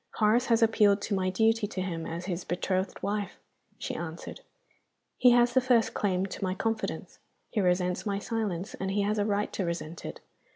[0.15, 3.37] "Horace has appealed to my duty to him as his betrothed wife,"
[3.77, 4.41] she answered.
[5.19, 7.19] "He has the first claim to my confidence
[7.51, 10.19] he resents my silence, and he has a right to resent it.